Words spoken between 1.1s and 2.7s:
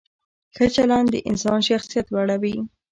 د انسان شخصیت لوړوي.